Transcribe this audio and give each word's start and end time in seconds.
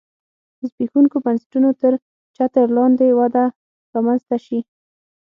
د 0.59 0.61
زبېښونکو 0.71 1.17
بنسټونو 1.25 1.69
تر 1.81 1.93
چتر 2.35 2.67
لاندې 2.77 3.07
وده 3.19 3.45
رامنځته 3.93 4.37
شي 4.45 4.59